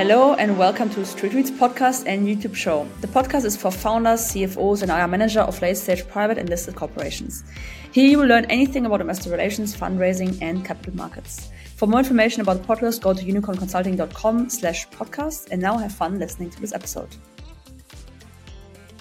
[0.00, 2.88] Hello and welcome to Street Reads podcast and YouTube show.
[3.02, 6.74] The podcast is for founders, CFOs, and our manager of late stage private and listed
[6.74, 7.44] corporations.
[7.92, 11.50] Here you will learn anything about investor relations, fundraising, and capital markets.
[11.76, 16.18] For more information about the podcast, go to unicornconsulting.com slash podcast and now have fun
[16.18, 17.14] listening to this episode.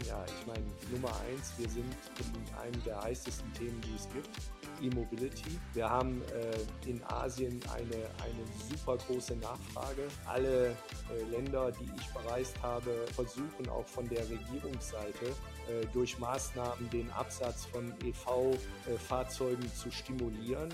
[0.06, 4.59] Ja, ich meine, Nummer eins, wir sind in einem der heißesten Themen, die es gibt.
[4.82, 5.60] E-Mobility.
[5.74, 10.08] Wir haben äh, in Asien eine, eine super große Nachfrage.
[10.26, 16.90] Alle äh, Länder, die ich bereist habe, versuchen auch von der Regierungsseite äh, durch Maßnahmen
[16.90, 20.70] den Absatz von EV-Fahrzeugen äh, zu stimulieren.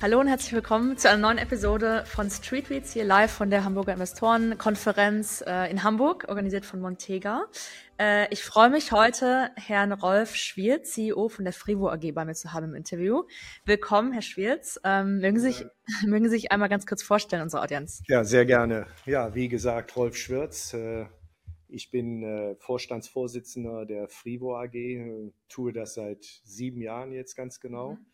[0.00, 3.64] Hallo und herzlich willkommen zu einer neuen Episode von Street Reads hier live von der
[3.64, 7.46] Hamburger Investorenkonferenz äh, in Hamburg, organisiert von Montega.
[7.98, 12.34] Äh, ich freue mich heute, Herrn Rolf Schwierz, CEO von der Frivo AG, bei mir
[12.34, 13.24] zu haben im Interview.
[13.64, 14.78] Willkommen, Herr Schwierz.
[14.84, 15.66] Ähm, mögen, Sie sich,
[16.06, 18.00] mögen Sie sich einmal ganz kurz vorstellen, unsere Audienz?
[18.06, 18.86] Ja, sehr gerne.
[19.04, 20.74] Ja, wie gesagt, Rolf Schwirz.
[20.74, 21.06] Äh,
[21.66, 27.58] ich bin äh, Vorstandsvorsitzender der Frivo AG, äh, tue das seit sieben Jahren jetzt ganz
[27.58, 27.94] genau.
[27.94, 28.06] Mhm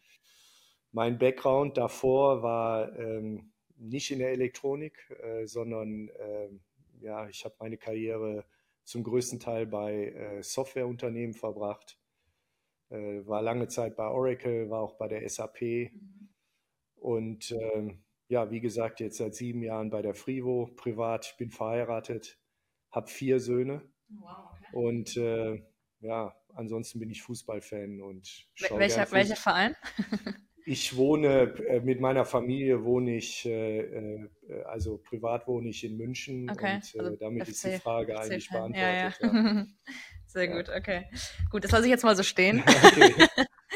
[0.95, 6.48] mein Background davor war ähm, nicht in der Elektronik, äh, sondern äh,
[7.01, 8.45] ja, ich habe meine Karriere
[8.84, 11.98] zum größten Teil bei äh, Softwareunternehmen verbracht,
[12.91, 16.28] äh, war lange Zeit bei Oracle, war auch bei der SAP mhm.
[16.95, 21.51] und ähm, ja, wie gesagt, jetzt seit sieben Jahren bei der Frivo, privat, ich bin
[21.51, 22.39] verheiratet,
[22.92, 24.77] habe vier Söhne wow, okay.
[24.77, 25.61] und äh,
[25.98, 29.75] ja, ansonsten bin ich Fußballfan und welcher, welcher Verein?
[30.67, 34.29] Ich wohne äh, mit meiner Familie, wohne ich, äh, äh,
[34.65, 38.20] also privat wohne ich in München okay, und also damit FC, ist die Frage FC
[38.20, 39.19] eigentlich beantwortet.
[39.20, 39.67] Ja, ja.
[40.27, 41.07] Sehr gut, okay.
[41.51, 42.62] Gut, das lasse ich jetzt mal so stehen.
[42.85, 43.12] okay.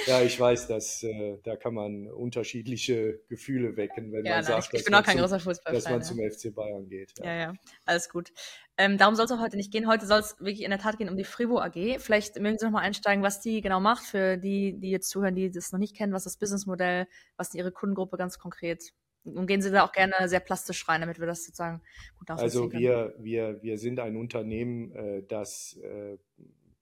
[0.08, 4.62] Ja, ich weiß, dass äh, da kann man unterschiedliche Gefühle wecken, wenn ja, man nein,
[4.62, 7.12] sagt, auch kein großer Fußballfan, dass man zum FC Bayern geht.
[7.18, 7.54] Ja, ja, ja.
[7.84, 8.32] alles gut.
[8.78, 9.86] Ähm, darum soll es auch heute nicht gehen.
[9.86, 11.98] Heute soll es wirklich in der Tat gehen um die Frivo AG.
[11.98, 15.34] Vielleicht mögen Sie noch mal einsteigen, was die genau macht für die, die jetzt zuhören,
[15.34, 17.06] die das noch nicht kennen, was das Businessmodell,
[17.36, 18.92] was Ihre Kundengruppe ganz konkret
[19.24, 21.82] und gehen Sie da auch gerne sehr plastisch rein, damit wir das sozusagen
[22.18, 26.16] gut nachvollziehen Also wir, wir, wir sind ein Unternehmen, äh, das äh,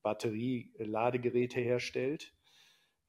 [0.02, 2.35] Batterieladegeräte herstellt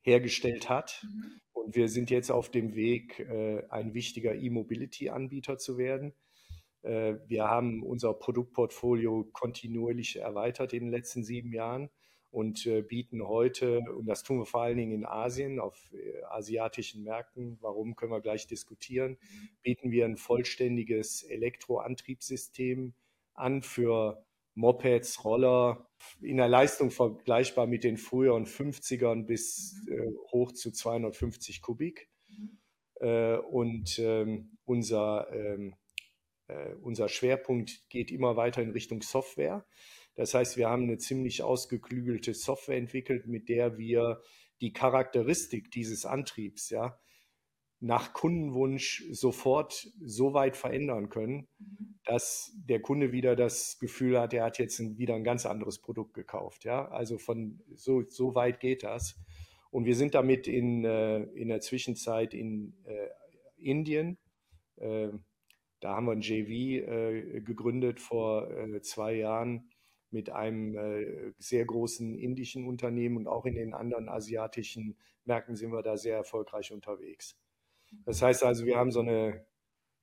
[0.07, 1.03] hergestellt hat.
[1.03, 1.41] Mhm.
[1.51, 6.13] Und wir sind jetzt auf dem Weg, äh, ein wichtiger E-Mobility-Anbieter zu werden.
[6.81, 11.89] Äh, wir haben unser Produktportfolio kontinuierlich erweitert in den letzten sieben Jahren
[12.31, 15.77] und äh, bieten heute, und das tun wir vor allen Dingen in Asien, auf
[16.29, 19.49] asiatischen Märkten, warum können wir gleich diskutieren, mhm.
[19.61, 22.93] bieten wir ein vollständiges Elektroantriebssystem
[23.33, 24.25] an für
[24.57, 25.87] Mopeds, Roller,
[26.19, 29.93] in der Leistung vergleichbar mit den früheren 50ern bis mhm.
[29.93, 32.09] äh, hoch zu 250 Kubik.
[32.27, 32.59] Mhm.
[32.99, 35.75] Äh, und ähm, unser, ähm,
[36.47, 39.65] äh, unser Schwerpunkt geht immer weiter in Richtung Software.
[40.15, 44.21] Das heißt, wir haben eine ziemlich ausgeklügelte Software entwickelt, mit der wir
[44.59, 46.99] die Charakteristik dieses Antriebs, ja,
[47.79, 51.99] nach Kundenwunsch sofort so weit verändern können, mhm.
[52.05, 55.79] dass der Kunde wieder das Gefühl hat, er hat jetzt ein, wieder ein ganz anderes
[55.79, 56.63] Produkt gekauft.
[56.63, 59.19] Ja, also von so, so weit geht das.
[59.69, 63.09] Und wir sind damit in, äh, in der Zwischenzeit in äh,
[63.57, 64.17] Indien.
[64.77, 65.09] Äh,
[65.79, 68.49] da haben wir ein JV äh, gegründet vor
[68.81, 69.69] zwei Jahren
[70.09, 75.83] mit einem sehr großen indischen Unternehmen und auch in den anderen asiatischen Märkten sind wir
[75.83, 77.37] da sehr erfolgreich unterwegs.
[78.05, 79.45] Das heißt also, wir haben so eine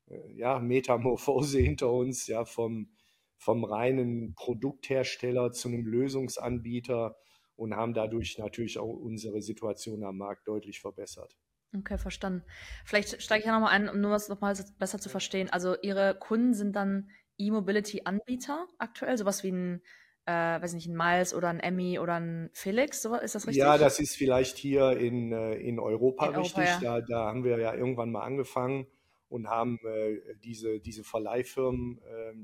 [0.06, 2.90] äh, ja, Metamorphose hinter uns, ja, vom,
[3.36, 7.16] vom reinen Produkthersteller zu einem Lösungsanbieter
[7.56, 11.36] und haben dadurch natürlich auch unsere Situation am Markt deutlich verbessert.
[11.76, 12.44] Okay, verstanden.
[12.84, 15.50] Vielleicht steige ich ja nochmal ein, um nur was nochmal besser zu verstehen.
[15.50, 19.82] Also Ihre Kunden sind dann E-Mobility-Anbieter aktuell, sowas wie ein
[20.26, 23.60] äh, weiß nicht, ein Miles oder ein Emmy oder ein Felix, so, ist das richtig?
[23.60, 26.58] Ja, das ist vielleicht hier in, äh, in Europa in richtig.
[26.58, 27.00] Europa, ja.
[27.00, 28.86] da, da haben wir ja irgendwann mal angefangen
[29.28, 32.34] und haben äh, diese, diese Verleihfirmen äh,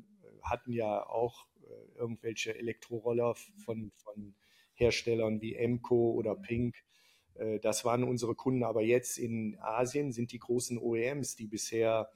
[0.42, 3.34] hatten ja auch äh, irgendwelche Elektroroller
[3.64, 4.34] von, von
[4.74, 6.76] Herstellern wie Emco oder Pink.
[7.34, 12.10] Äh, das waren unsere Kunden, aber jetzt in Asien sind die großen OEMs, die bisher.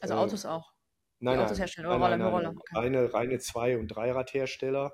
[0.00, 0.71] Also Autos auch.
[1.22, 2.78] Nein, nein, nein, Roller, nein, Okay.
[2.78, 4.92] Reine, reine Zwei- und Dreiradhersteller.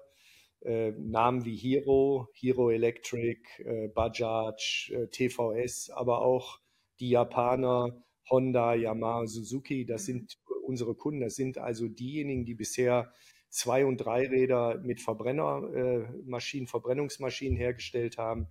[0.61, 6.59] Äh, Namen wie Hero, Hero Electric, äh, Bajaj, äh, TVS, aber auch
[7.01, 10.05] die Japaner, Honda, Yamaha, Suzuki, das mhm.
[10.05, 11.21] sind unsere Kunden.
[11.21, 13.13] Das sind also diejenigen, die bisher
[13.49, 18.49] Zwei- und Dreiräder mit Verbrennermaschinen, äh, Verbrennungsmaschinen hergestellt haben.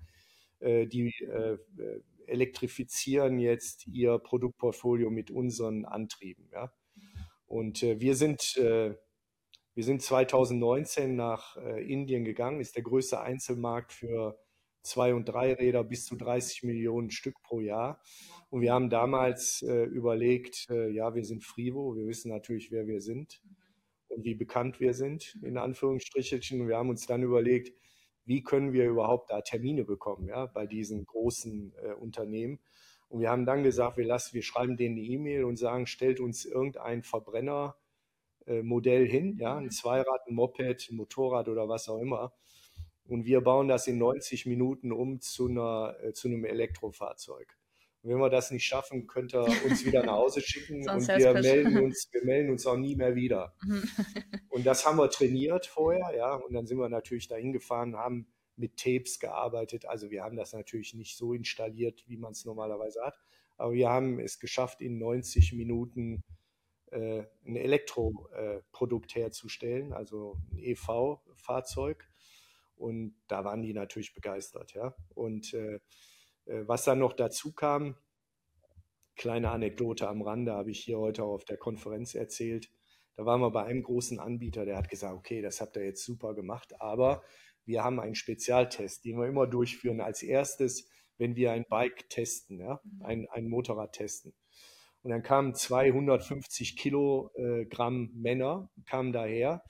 [0.60, 1.58] Äh, die äh,
[2.26, 6.50] elektrifizieren jetzt ihr Produktportfolio mit unseren Antrieben.
[6.52, 6.74] Ja?
[7.48, 8.96] Und äh, wir sind äh,
[9.78, 14.40] wir sind 2019 nach äh, Indien gegangen, ist der größte Einzelmarkt für
[14.82, 18.02] Zwei- und Dreiräder bis zu 30 Millionen Stück pro Jahr.
[18.50, 22.88] Und wir haben damals äh, überlegt, äh, ja, wir sind Frivo, wir wissen natürlich, wer
[22.88, 23.40] wir sind
[24.08, 26.60] und wie bekannt wir sind, in Anführungsstrichen.
[26.60, 27.72] Und wir haben uns dann überlegt,
[28.26, 32.60] wie können wir überhaupt da Termine bekommen, ja, bei diesen großen äh, Unternehmen.
[33.10, 36.20] Und wir haben dann gesagt, wir lassen, wir schreiben denen eine E-Mail und sagen, stellt
[36.20, 37.78] uns irgendein Verbrenner
[38.46, 39.72] äh, Modell hin, ja, ein mhm.
[39.72, 42.34] Zweirad, ein Moped, ein Motorrad oder was auch immer.
[43.06, 47.58] Und wir bauen das in 90 Minuten um zu, einer, äh, zu einem Elektrofahrzeug.
[48.02, 51.34] Und wenn wir das nicht schaffen, könnt ihr uns wieder nach Hause schicken und wir
[51.34, 53.54] melden, uns, wir melden uns auch nie mehr wieder.
[53.64, 53.84] Mhm.
[54.50, 58.28] und das haben wir trainiert vorher, ja, und dann sind wir natürlich dahin gefahren, haben
[58.58, 59.86] mit Tapes gearbeitet.
[59.86, 63.20] Also wir haben das natürlich nicht so installiert, wie man es normalerweise hat,
[63.58, 66.24] aber wir haben es geschafft, in 90 Minuten
[66.92, 72.10] äh, ein Elektroprodukt äh, herzustellen, also ein EV-Fahrzeug.
[72.76, 74.96] Und da waren die natürlich begeistert, ja.
[75.16, 75.80] Und äh,
[76.46, 77.98] äh, was dann noch dazu kam,
[79.16, 82.72] kleine Anekdote am Rande, habe ich hier heute auch auf der Konferenz erzählt.
[83.16, 86.06] Da waren wir bei einem großen Anbieter, der hat gesagt, okay, das habt ihr jetzt
[86.06, 87.24] super gemacht, aber
[87.68, 92.60] wir haben einen Spezialtest, den wir immer durchführen als erstes, wenn wir ein Bike testen,
[92.60, 93.06] ja, mhm.
[93.06, 94.34] ein, ein Motorrad testen.
[95.04, 99.64] Und dann kamen 250 Kilogramm Männer, kamen daher.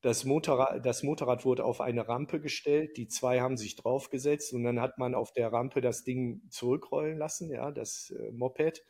[0.00, 4.64] Das Motorrad, das Motorrad wurde auf eine Rampe gestellt, die zwei haben sich draufgesetzt und
[4.64, 8.82] dann hat man auf der Rampe das Ding zurückrollen lassen, ja, das äh, Moped.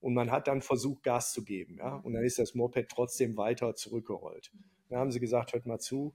[0.00, 1.96] Und man hat dann versucht, Gas zu geben, ja.
[1.96, 4.50] Und dann ist das Moped trotzdem weiter zurückgerollt.
[4.88, 6.14] Dann haben sie gesagt, hört mal zu,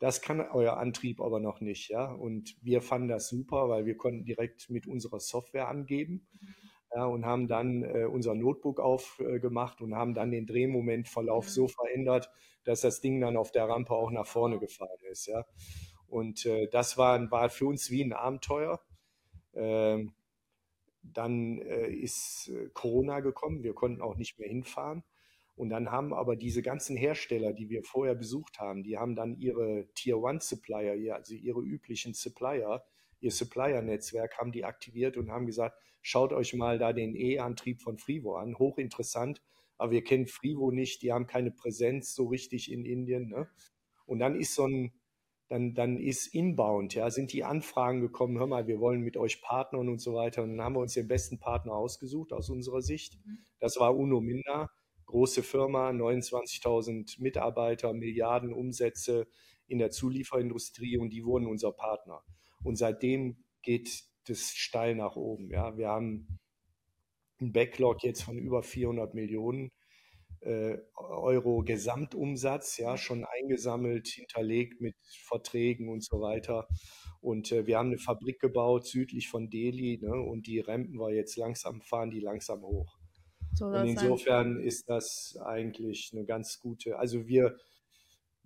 [0.00, 2.10] das kann euer Antrieb aber noch nicht, ja.
[2.10, 6.26] Und wir fanden das super, weil wir konnten direkt mit unserer Software angeben.
[6.40, 6.54] Mhm
[6.94, 11.50] ja, und haben dann äh, unser Notebook aufgemacht äh, und haben dann den Drehmomentverlauf mhm.
[11.50, 12.30] so verändert,
[12.64, 15.26] dass das Ding dann auf der Rampe auch nach vorne gefahren ist.
[15.26, 15.46] Ja.
[16.08, 18.80] Und äh, das war, war für uns wie ein Abenteuer.
[19.54, 20.14] Ähm,
[21.02, 25.04] dann äh, ist äh, Corona gekommen, wir konnten auch nicht mehr hinfahren.
[25.60, 29.36] Und dann haben aber diese ganzen Hersteller, die wir vorher besucht haben, die haben dann
[29.36, 32.82] ihre Tier One Supplier, also ihre üblichen Supplier,
[33.20, 37.98] ihr Supplier-Netzwerk, haben die aktiviert und haben gesagt, schaut euch mal da den E-Antrieb von
[37.98, 39.42] Frivo an, hochinteressant,
[39.76, 43.28] aber wir kennen Frivo nicht, die haben keine Präsenz so richtig in Indien.
[43.28, 43.46] Ne?
[44.06, 44.94] Und dann ist so ein,
[45.48, 49.42] dann, dann ist inbound, ja, sind die Anfragen gekommen, hör mal, wir wollen mit euch
[49.42, 50.42] partnern und so weiter.
[50.42, 53.18] Und dann haben wir uns den besten Partner ausgesucht aus unserer Sicht.
[53.26, 53.44] Mhm.
[53.58, 54.70] Das war Uno Minda,
[55.10, 59.26] große Firma, 29.000 Mitarbeiter, Milliarden Umsätze
[59.66, 62.22] in der Zulieferindustrie und die wurden unser Partner.
[62.62, 65.50] Und seitdem geht das steil nach oben.
[65.50, 66.38] Ja, wir haben
[67.40, 69.72] einen Backlog jetzt von über 400 Millionen
[70.40, 76.68] äh, Euro Gesamtumsatz, ja, schon eingesammelt, hinterlegt mit Verträgen und so weiter.
[77.20, 81.12] Und äh, wir haben eine Fabrik gebaut südlich von Delhi ne, und die rampen wir
[81.12, 82.99] jetzt langsam, fahren die langsam hoch.
[83.54, 84.64] So und insofern sein.
[84.64, 87.56] ist das eigentlich eine ganz gute, also wir,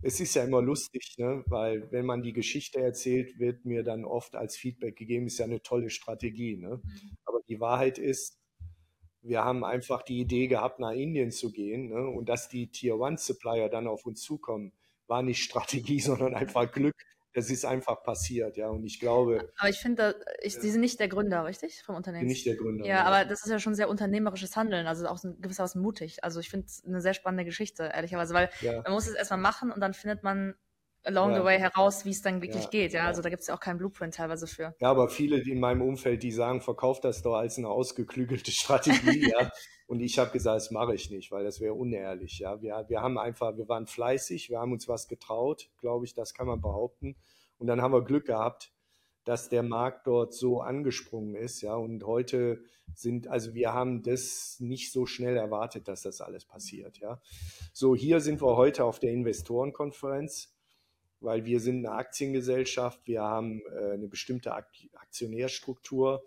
[0.02, 1.44] es ist ja immer lustig, ne?
[1.46, 5.44] weil wenn man die Geschichte erzählt, wird mir dann oft als Feedback gegeben, ist ja
[5.44, 6.56] eine tolle Strategie.
[6.56, 6.80] Ne?
[6.82, 7.16] Mhm.
[7.24, 8.38] Aber die Wahrheit ist,
[9.22, 12.06] wir haben einfach die Idee gehabt, nach Indien zu gehen ne?
[12.08, 14.72] und dass die Tier One Supplier dann auf uns zukommen,
[15.06, 16.96] war nicht Strategie, sondern einfach Glück,
[17.34, 18.68] das ist einfach passiert, ja.
[18.68, 19.52] Und ich glaube.
[19.58, 21.82] Aber ich finde, ich, Sie sind nicht der Gründer, richtig?
[21.82, 22.26] Vom Unternehmen?
[22.26, 22.86] Nicht der Gründer.
[22.86, 26.22] Ja, ja, aber das ist ja schon sehr unternehmerisches Handeln, also auch gewissermaßen mutig.
[26.22, 28.80] Also ich finde es eine sehr spannende Geschichte, ehrlicherweise, weil ja.
[28.82, 30.54] man muss es erstmal machen und dann findet man
[31.02, 31.38] along ja.
[31.38, 32.92] the way heraus, wie es dann wirklich geht.
[32.92, 34.74] Ja, also da gibt es ja auch keinen Blueprint teilweise für.
[34.80, 39.30] Ja, aber viele in meinem Umfeld, die sagen, verkauft das doch als eine ausgeklügelte Strategie.
[39.30, 39.50] ja.
[39.86, 42.38] Und ich habe gesagt, das mache ich nicht, weil das wäre unehrlich.
[42.38, 46.14] Ja, wir, wir haben einfach, wir waren fleißig, wir haben uns was getraut, glaube ich,
[46.14, 47.16] das kann man behaupten.
[47.58, 48.72] Und dann haben wir Glück gehabt,
[49.24, 51.74] dass der Markt dort so angesprungen ist, ja.
[51.74, 52.62] Und heute
[52.94, 57.20] sind, also wir haben das nicht so schnell erwartet, dass das alles passiert, ja.
[57.72, 60.54] So, hier sind wir heute auf der Investorenkonferenz,
[61.20, 66.22] weil wir sind eine Aktiengesellschaft, wir haben äh, eine bestimmte Aktionärstruktur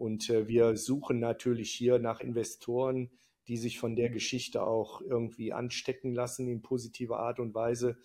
[0.00, 3.10] und äh, wir suchen natürlich hier nach Investoren,
[3.48, 7.98] die sich von der Geschichte auch irgendwie anstecken lassen in positiver Art und Weise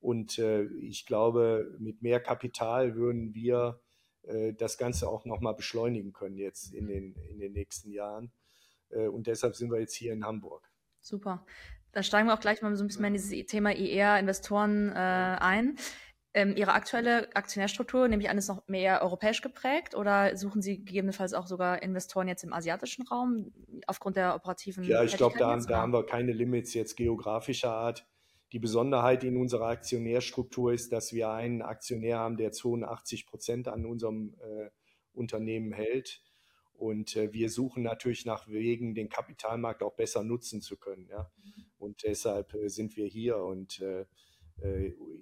[0.00, 3.82] und äh, ich glaube, mit mehr Kapital würden wir
[4.22, 8.32] äh, das Ganze auch nochmal beschleunigen können jetzt in den, in den nächsten Jahren.
[8.90, 10.70] Und deshalb sind wir jetzt hier in Hamburg.
[11.00, 11.46] Super.
[11.92, 14.90] Dann steigen wir auch gleich mal so ein bisschen mehr in dieses Thema IR, Investoren
[14.90, 15.78] äh, ein.
[16.34, 20.82] Ähm, Ihre aktuelle Aktionärstruktur, nehme ich an, ist noch mehr europäisch geprägt oder suchen Sie
[20.82, 23.52] gegebenenfalls auch sogar Investoren jetzt im asiatischen Raum
[23.86, 28.06] aufgrund der operativen Ja, ich glaube, da, da haben wir keine Limits jetzt geografischer Art.
[28.52, 33.84] Die Besonderheit in unserer Aktionärstruktur ist, dass wir einen Aktionär haben, der 82 Prozent an
[33.84, 34.70] unserem äh,
[35.12, 36.22] Unternehmen hält.
[36.74, 41.08] Und äh, wir suchen natürlich nach Wegen, den Kapitalmarkt auch besser nutzen zu können.
[41.08, 41.30] Ja?
[41.78, 43.38] Und deshalb äh, sind wir hier.
[43.38, 44.06] Und äh,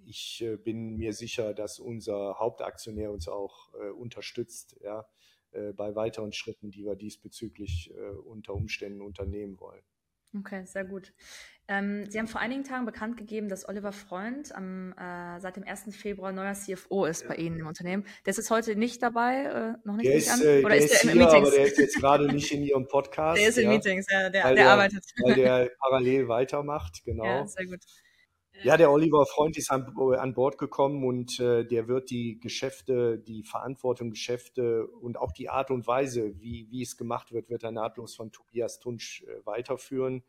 [0.05, 5.07] ich äh, bin mir sicher, dass unser Hauptaktionär uns auch äh, unterstützt, ja,
[5.53, 7.93] bei weiteren Schritten, die wir diesbezüglich
[8.25, 9.83] unter Umständen unternehmen wollen.
[10.39, 11.13] Okay, sehr gut.
[11.67, 15.65] Ähm, Sie haben vor einigen Tagen bekannt gegeben, dass Oliver Freund am, äh, seit dem
[15.65, 15.95] 1.
[15.97, 18.05] Februar neuer CFO ist bei Ihnen im Unternehmen.
[18.25, 20.41] Der ist jetzt heute nicht dabei, äh, noch nicht der ist, an?
[20.41, 23.41] Oder der ist, ist der hier, aber der ist jetzt gerade nicht in Ihrem Podcast.
[23.41, 25.05] Der ist in ja, Meetings, ja, der, der, der, arbeitet.
[25.23, 27.25] Weil der parallel weitermacht, genau.
[27.25, 27.81] Ja, sehr gut.
[28.63, 33.19] Ja, der Oliver Freund ist an, an Bord gekommen und äh, der wird die Geschäfte,
[33.19, 37.63] die Verantwortung Geschäfte und auch die Art und Weise, wie, wie es gemacht wird, wird
[37.63, 40.25] er nahtlos von Tobias Tunsch äh, weiterführen.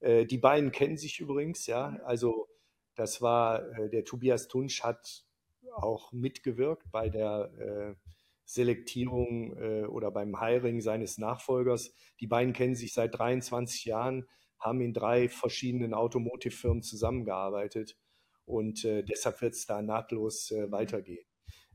[0.00, 1.98] Äh, die beiden kennen sich übrigens, ja.
[2.04, 2.48] Also
[2.94, 5.24] das war, äh, der Tobias Tunsch hat
[5.74, 7.94] auch mitgewirkt bei der äh,
[8.44, 11.94] Selektierung äh, oder beim Hiring seines Nachfolgers.
[12.20, 14.28] Die beiden kennen sich seit 23 Jahren
[14.62, 17.96] haben in drei verschiedenen Automotive-Firmen zusammengearbeitet
[18.44, 21.24] und äh, deshalb wird es da nahtlos äh, weitergehen.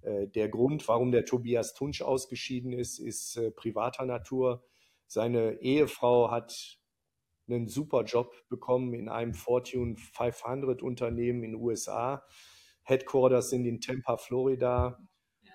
[0.01, 4.63] Äh, der Grund, warum der Tobias Tunsch ausgeschieden ist, ist äh, privater Natur.
[5.07, 6.77] Seine Ehefrau hat
[7.49, 12.25] einen super Job bekommen in einem Fortune 500 Unternehmen in den USA.
[12.83, 14.99] Headquarters sind in Tampa, Florida.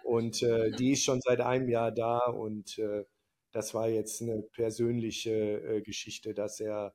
[0.04, 3.04] Und äh, die ist schon seit einem Jahr da und äh,
[3.52, 6.94] das war jetzt eine persönliche Geschichte, dass er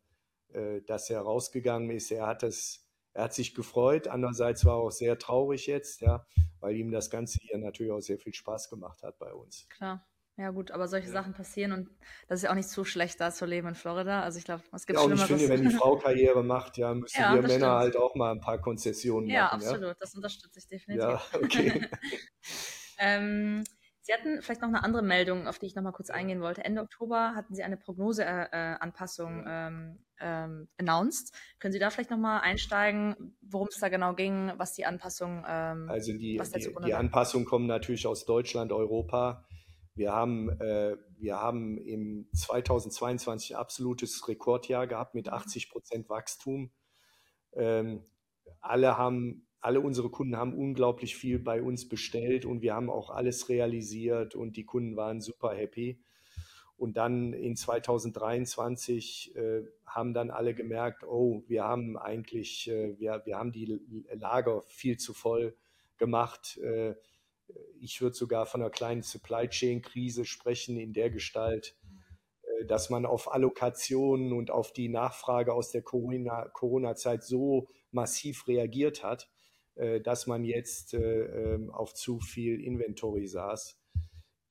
[0.54, 2.12] äh, dass er rausgegangen ist.
[2.12, 4.08] Er hat es, er hat sich gefreut.
[4.08, 6.26] Andererseits war er auch sehr traurig jetzt, ja,
[6.60, 9.68] weil ihm das Ganze hier natürlich auch sehr viel Spaß gemacht hat bei uns.
[9.70, 10.08] Klar.
[10.40, 11.14] Ja gut, aber solche ja.
[11.14, 11.90] Sachen passieren und
[12.28, 14.22] das ist ja auch nicht so schlecht, da zu leben in Florida.
[14.22, 16.94] Also ich glaube, es gibt ja, und ich finde, wenn die Frau Karriere macht, ja,
[16.94, 17.66] müssen ja, wir Männer stimmt.
[17.66, 19.56] halt auch mal ein paar Konzessionen ja, machen.
[19.56, 19.82] Absolut.
[19.82, 20.02] Ja, absolut.
[20.02, 21.04] Das unterstütze ich definitiv.
[21.04, 21.90] Ja, okay.
[23.00, 23.64] ähm,
[24.02, 26.64] Sie hatten vielleicht noch eine andere Meldung, auf die ich noch mal kurz eingehen wollte.
[26.64, 31.34] Ende Oktober hatten Sie eine Prognoseanpassung äh, ähm, ähm, announced.
[31.60, 35.44] Können Sie da vielleicht noch mal einsteigen, worum es da genau ging, was die Anpassung
[35.48, 39.46] ähm, Also die, die, die Anpassungen kommen natürlich aus Deutschland, Europa.
[39.94, 45.72] Wir haben, äh, wir haben im 2022 absolutes Rekordjahr gehabt mit 80 mhm.
[45.72, 46.72] Prozent Wachstum.
[47.54, 48.06] Ähm,
[48.62, 53.10] alle haben alle unsere Kunden haben unglaublich viel bei uns bestellt und wir haben auch
[53.10, 56.02] alles realisiert und die Kunden waren super happy.
[56.78, 63.24] Und dann in 2023 äh, haben dann alle gemerkt, oh, wir haben eigentlich, äh, wir,
[63.26, 63.80] wir haben die
[64.14, 65.56] Lager viel zu voll
[65.98, 66.58] gemacht.
[66.58, 66.94] Äh,
[67.80, 71.76] ich würde sogar von einer kleinen Supply Chain Krise sprechen in der Gestalt,
[72.44, 78.48] äh, dass man auf Allokationen und auf die Nachfrage aus der Corona-Zeit Corona so massiv
[78.48, 79.30] reagiert hat,
[79.76, 83.77] äh, dass man jetzt äh, ähm, auf zu viel Inventory saß.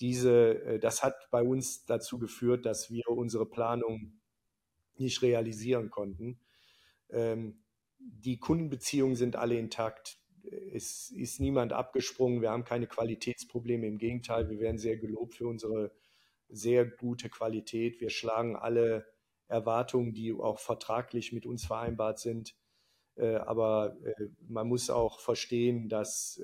[0.00, 4.20] Diese, äh, das hat bei uns dazu geführt, dass wir unsere Planung
[4.96, 6.40] nicht realisieren konnten.
[7.10, 7.62] Ähm,
[7.98, 10.18] die Kundenbeziehungen sind alle intakt.
[10.72, 12.40] Es ist niemand abgesprungen.
[12.40, 13.86] Wir haben keine Qualitätsprobleme.
[13.86, 15.92] Im Gegenteil, wir werden sehr gelobt für unsere
[16.48, 18.00] sehr gute Qualität.
[18.00, 19.06] Wir schlagen alle
[19.48, 22.54] Erwartungen, die auch vertraglich mit uns vereinbart sind,
[23.16, 26.40] äh, aber äh, man muss auch verstehen, dass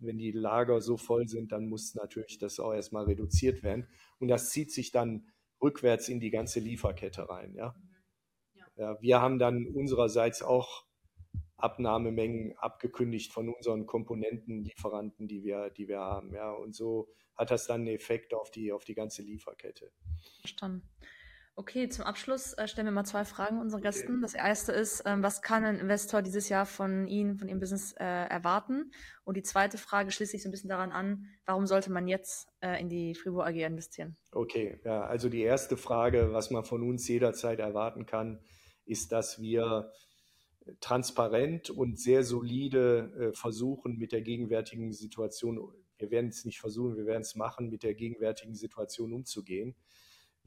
[0.00, 3.86] wenn die Lager so voll sind, dann muss natürlich das auch erstmal reduziert werden.
[4.18, 5.30] Und das zieht sich dann
[5.62, 7.54] rückwärts in die ganze Lieferkette rein.
[7.54, 7.74] Ja?
[7.76, 8.60] Mhm.
[8.76, 9.00] ja.
[9.00, 10.84] wir haben dann unsererseits auch
[11.56, 16.34] Abnahmemengen abgekündigt von unseren Komponentenlieferanten, die wir, die wir haben.
[16.34, 16.52] Ja?
[16.52, 19.92] Und so hat das dann einen Effekt auf die, auf die ganze Lieferkette.
[20.40, 20.88] Verstanden.
[21.60, 24.22] Okay, zum Abschluss äh, stellen wir mal zwei Fragen unseren Gästen.
[24.22, 27.92] Das erste ist, ähm, was kann ein Investor dieses Jahr von Ihnen, von Ihrem Business
[27.98, 28.92] äh, erwarten?
[29.24, 32.48] Und die zweite Frage schließt sich so ein bisschen daran an, warum sollte man jetzt
[32.62, 34.16] äh, in die Fribourg AG investieren?
[34.32, 38.40] Okay, ja, also die erste Frage, was man von uns jederzeit erwarten kann,
[38.86, 39.92] ist, dass wir
[40.80, 45.60] transparent und sehr solide äh, versuchen, mit der gegenwärtigen Situation,
[45.98, 49.76] wir werden es nicht versuchen, wir werden es machen, mit der gegenwärtigen Situation umzugehen.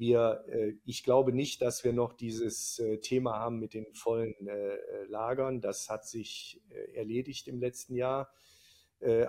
[0.03, 4.35] Wir, äh, ich glaube nicht, dass wir noch dieses äh, Thema haben mit den vollen
[4.45, 5.61] äh, Lagern.
[5.61, 6.61] Das hat sich
[6.93, 8.29] erledigt im letzten Jahr.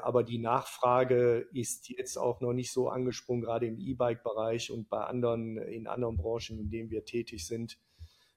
[0.02, 5.02] Aber die Nachfrage ist jetzt auch noch nicht so angesprungen, gerade im E-Bike-Bereich und bei
[5.02, 7.81] anderen, in anderen Branchen, in denen wir tätig sind,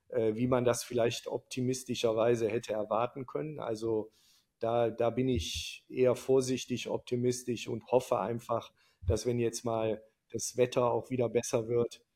[0.10, 3.60] wie man das vielleicht optimistischerweise hätte erwarten können.
[3.60, 4.10] Also
[4.58, 8.72] da, da bin ich eher vorsichtig optimistisch und hoffe einfach,
[9.06, 10.01] dass wenn jetzt mal
[10.32, 12.07] das Wetter auch wieder besser wird, äh,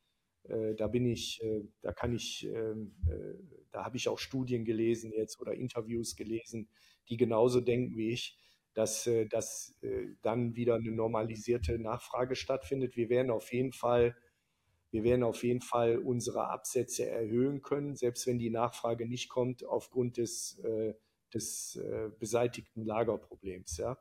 [0.43, 3.35] da bin ich, äh, da kann ich, ähm, äh,
[3.71, 6.67] da habe ich auch Studien gelesen jetzt oder Interviews gelesen,
[7.09, 8.37] die genauso denken wie ich,
[8.73, 12.95] dass, äh, dass äh, dann wieder eine normalisierte Nachfrage stattfindet.
[12.95, 14.15] Wir werden auf jeden Fall
[14.91, 19.63] wir werden auf jeden Fall unsere Absätze erhöhen können, selbst wenn die Nachfrage nicht kommt
[19.63, 20.93] aufgrund des, äh,
[21.33, 23.77] des äh, beseitigten Lagerproblems.
[23.77, 23.97] Ja.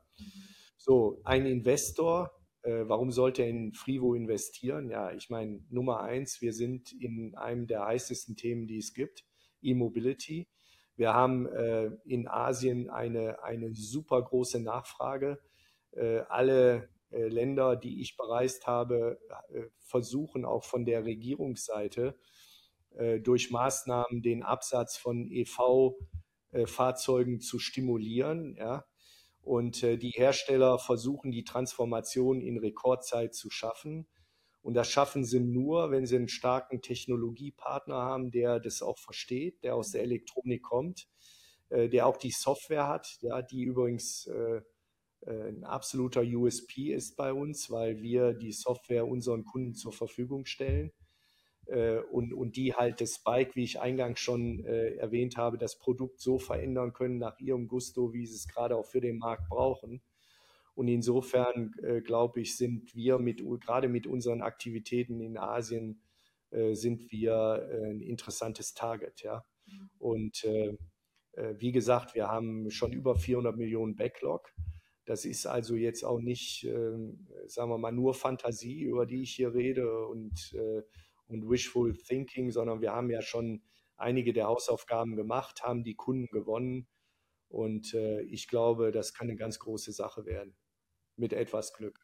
[0.75, 4.89] So, ein Investor, äh, warum sollte er in Frivo investieren?
[4.89, 9.25] Ja, ich meine, Nummer eins, wir sind in einem der heißesten Themen, die es gibt,
[9.61, 10.47] E-Mobility.
[10.95, 15.39] Wir haben äh, in Asien eine, eine super große Nachfrage.
[15.91, 22.17] Äh, alle äh, Länder, die ich bereist habe, äh, versuchen auch von der Regierungsseite
[22.95, 28.55] äh, durch Maßnahmen den Absatz von EV-Fahrzeugen zu stimulieren.
[28.55, 28.85] Ja?
[29.41, 34.07] Und die Hersteller versuchen die Transformation in Rekordzeit zu schaffen.
[34.61, 39.63] Und das schaffen sie nur, wenn sie einen starken Technologiepartner haben, der das auch versteht,
[39.63, 41.07] der aus der Elektronik kommt,
[41.71, 44.61] der auch die Software hat, ja, die übrigens äh,
[45.27, 50.89] ein absoluter USP ist bei uns, weil wir die Software unseren Kunden zur Verfügung stellen
[50.89, 51.00] äh,
[52.11, 56.19] und, und die halt das Bike, wie ich eingangs schon äh, erwähnt habe, das Produkt
[56.19, 60.01] so verändern können nach ihrem Gusto, wie sie es gerade auch für den Markt brauchen.
[60.73, 61.73] Und insofern
[62.05, 66.01] glaube ich, sind wir mit, gerade mit unseren Aktivitäten in Asien,
[66.49, 69.21] sind wir ein interessantes Target.
[69.21, 69.43] Ja?
[69.67, 69.89] Mhm.
[69.99, 70.47] Und
[71.35, 74.49] wie gesagt, wir haben schon über 400 Millionen Backlog.
[75.05, 76.91] Das ist also jetzt auch nicht, äh,
[77.47, 80.83] sagen wir mal, nur Fantasie, über die ich hier rede und, äh,
[81.31, 83.63] und Wishful Thinking, sondern wir haben ja schon
[83.97, 86.87] einige der Hausaufgaben gemacht, haben die Kunden gewonnen.
[87.47, 90.55] Und äh, ich glaube, das kann eine ganz große Sache werden,
[91.15, 91.99] mit etwas Glück.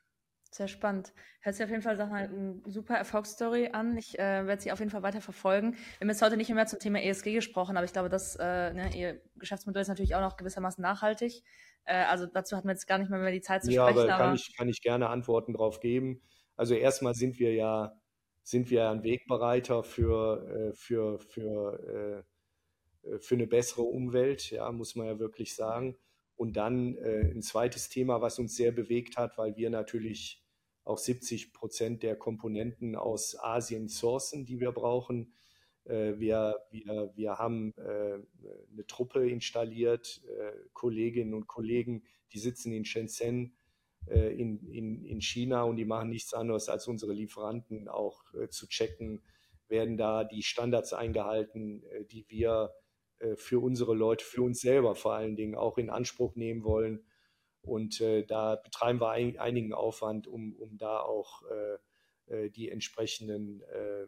[0.52, 1.14] Sehr spannend.
[1.42, 3.98] Hört sich auf jeden Fall eine super Erfolgsstory an.
[3.98, 5.74] Ich äh, werde sie auf jeden Fall weiter verfolgen.
[5.74, 8.74] Wir haben jetzt heute nicht mehr zum Thema ESG gesprochen, aber ich glaube, dass äh,
[8.74, 11.44] ne, Ihr Geschäftsmodell ist natürlich auch noch gewissermaßen nachhaltig.
[11.84, 14.10] Äh, also dazu hatten wir jetzt gar nicht mehr, mehr die Zeit zu ja, sprechen.
[14.10, 16.22] Aber, aber kann, ich, kann ich gerne Antworten drauf geben.
[16.56, 17.94] Also erstmal sind wir ja,
[18.48, 22.24] sind wir ein Wegbereiter für, äh, für, für,
[23.04, 25.98] äh, für eine bessere Umwelt, ja, muss man ja wirklich sagen.
[26.38, 30.46] Und dann äh, ein zweites Thema, was uns sehr bewegt hat, weil wir natürlich
[30.86, 35.34] auch 70 Prozent der Komponenten aus Asien sourcen, die wir brauchen.
[35.84, 38.20] Äh, wir, wir, wir haben äh,
[38.72, 43.58] eine Truppe installiert, äh, Kolleginnen und Kollegen, die sitzen in Shenzhen
[44.10, 49.22] in, in, in China und die machen nichts anderes, als unsere Lieferanten auch zu checken,
[49.68, 52.74] werden da die Standards eingehalten, die wir
[53.36, 57.06] für unsere Leute, für uns selber vor allen Dingen auch in Anspruch nehmen wollen.
[57.62, 61.44] Und da betreiben wir einigen Aufwand, um, um da auch
[62.28, 64.06] äh, die entsprechenden äh,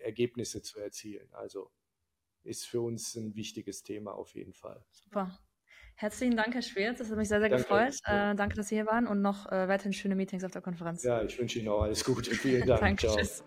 [0.00, 1.32] Ergebnisse zu erzielen.
[1.32, 1.70] Also
[2.44, 4.84] ist für uns ein wichtiges Thema auf jeden Fall.
[4.90, 5.38] Super.
[5.94, 6.98] Herzlichen Dank, Herr Schwerz.
[6.98, 7.62] Das hat mich sehr, sehr danke.
[7.64, 7.94] gefreut.
[8.06, 11.02] Äh, danke, dass Sie hier waren und noch äh, weiterhin schöne Meetings auf der Konferenz.
[11.04, 12.30] Ja, ich wünsche Ihnen auch alles Gute.
[12.32, 12.80] Vielen Dank.
[12.80, 13.16] danke, Ciao.
[13.16, 13.44] Tschüss.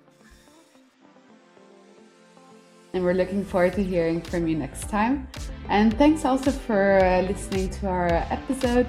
[2.94, 5.28] And we're looking forward to hearing from you next time.
[5.68, 8.88] And thanks also for uh, listening to our episode.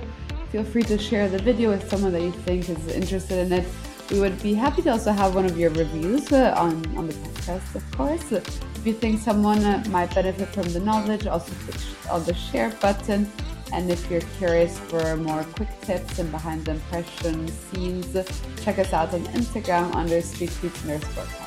[0.52, 3.64] Feel free to share the video with someone that you think is interested in it.
[4.10, 7.14] We would be happy to also have one of your reviews uh, on, on the
[7.14, 8.30] podcast, of course.
[8.30, 12.70] If you think someone uh, might benefit from the knowledge, also click on the share
[12.80, 13.30] button.
[13.72, 18.12] And if you're curious for more quick tips and behind the impression scenes,
[18.62, 21.45] check us out on Instagram under Street Tweets Nurse.